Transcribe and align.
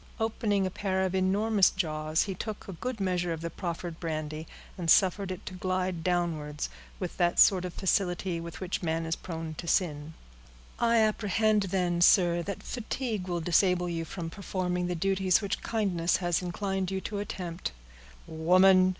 '"Opening 0.19 0.65
a 0.65 0.71
pair 0.71 1.03
of 1.03 1.13
enormous 1.13 1.69
jaws, 1.69 2.23
he 2.23 2.33
took 2.33 2.67
a 2.67 2.73
good 2.73 2.99
measure 2.99 3.31
of 3.33 3.41
the 3.41 3.51
proffered 3.51 3.99
brandy, 3.99 4.47
and 4.75 4.89
suffered 4.89 5.29
it 5.29 5.45
to 5.45 5.53
glide 5.53 6.03
downwards, 6.03 6.69
with 6.99 7.17
that 7.17 7.37
sort 7.39 7.65
of 7.65 7.73
facility 7.75 8.39
with 8.39 8.59
which 8.59 8.81
man 8.81 9.05
is 9.05 9.15
prone 9.15 9.53
to 9.59 9.67
sin. 9.67 10.15
"I 10.79 10.97
apprehend, 10.97 11.65
then, 11.69 12.01
sir, 12.01 12.41
that 12.41 12.63
fatigue 12.63 13.27
will 13.27 13.41
disable 13.41 13.87
you 13.89 14.03
from 14.03 14.31
performing 14.31 14.87
the 14.87 14.95
duties 14.95 15.39
which 15.39 15.61
kindness 15.61 16.17
has 16.17 16.41
induced 16.41 16.89
you 16.89 16.99
to 17.01 17.19
attempt." 17.19 17.71
"Woman!" 18.25 18.89